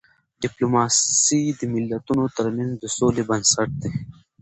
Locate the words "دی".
3.81-3.91